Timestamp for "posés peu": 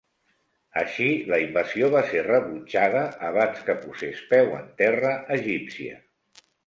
3.87-4.51